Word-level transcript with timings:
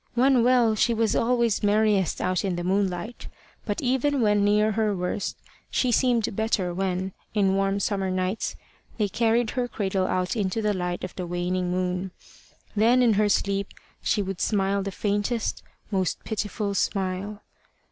When 0.15 0.43
well, 0.43 0.73
she 0.73 0.95
was 0.95 1.15
always 1.15 1.61
merriest 1.61 2.19
out 2.21 2.43
in 2.43 2.55
the 2.55 2.63
moonlight; 2.63 3.27
but 3.65 3.83
even 3.83 4.19
when 4.19 4.43
near 4.43 4.71
her 4.71 4.95
worst, 4.95 5.37
she 5.69 5.91
seemed 5.91 6.35
better 6.35 6.73
when, 6.73 7.13
in 7.35 7.53
warm 7.53 7.79
summer 7.79 8.09
nights, 8.09 8.55
they 8.97 9.07
carried 9.07 9.51
her 9.51 9.67
cradle 9.67 10.07
out 10.07 10.35
into 10.35 10.59
the 10.59 10.73
light 10.73 11.03
of 11.03 11.15
the 11.15 11.27
waning 11.27 11.69
moon. 11.69 12.09
Then 12.75 13.03
in 13.03 13.13
her 13.13 13.29
sleep 13.29 13.67
she 14.01 14.23
would 14.23 14.41
smile 14.41 14.81
the 14.81 14.89
faintest, 14.91 15.61
most 15.91 16.23
pitiful 16.23 16.73
smile. 16.73 17.43